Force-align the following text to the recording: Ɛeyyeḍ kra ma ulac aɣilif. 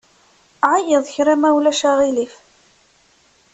Ɛeyyeḍ 0.71 1.05
kra 1.13 1.35
ma 1.41 1.49
ulac 1.57 1.81
aɣilif. 1.89 2.35